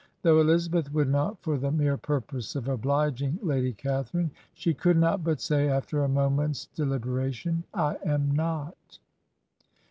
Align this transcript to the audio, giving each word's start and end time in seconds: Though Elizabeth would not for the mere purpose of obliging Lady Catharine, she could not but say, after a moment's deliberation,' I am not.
Though 0.23 0.41
Elizabeth 0.41 0.91
would 0.95 1.09
not 1.09 1.39
for 1.43 1.59
the 1.59 1.69
mere 1.71 1.95
purpose 1.95 2.55
of 2.55 2.67
obliging 2.67 3.37
Lady 3.43 3.73
Catharine, 3.73 4.31
she 4.55 4.73
could 4.73 4.97
not 4.97 5.23
but 5.23 5.39
say, 5.39 5.69
after 5.69 6.03
a 6.03 6.09
moment's 6.09 6.65
deliberation,' 6.65 7.65
I 7.75 7.99
am 8.03 8.31
not. 8.31 8.97